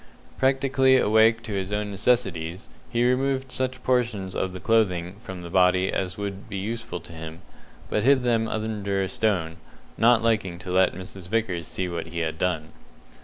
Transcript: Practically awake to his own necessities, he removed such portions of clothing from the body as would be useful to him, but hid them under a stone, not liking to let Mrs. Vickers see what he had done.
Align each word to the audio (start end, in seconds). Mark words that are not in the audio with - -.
Practically 0.35 0.97
awake 0.97 1.43
to 1.43 1.53
his 1.53 1.71
own 1.71 1.91
necessities, 1.91 2.67
he 2.89 3.05
removed 3.05 3.51
such 3.51 3.83
portions 3.83 4.35
of 4.35 4.57
clothing 4.63 5.17
from 5.21 5.43
the 5.43 5.49
body 5.51 5.93
as 5.93 6.17
would 6.17 6.49
be 6.49 6.57
useful 6.57 6.99
to 6.99 7.13
him, 7.13 7.43
but 7.87 8.01
hid 8.01 8.23
them 8.23 8.47
under 8.47 9.03
a 9.03 9.07
stone, 9.07 9.57
not 9.99 10.23
liking 10.23 10.57
to 10.57 10.71
let 10.71 10.95
Mrs. 10.95 11.27
Vickers 11.27 11.67
see 11.67 11.87
what 11.87 12.07
he 12.07 12.21
had 12.21 12.39
done. 12.39 12.69